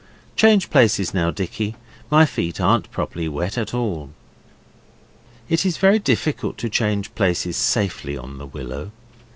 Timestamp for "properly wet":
2.89-3.55